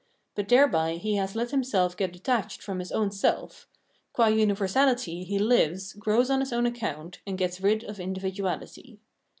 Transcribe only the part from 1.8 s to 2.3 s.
get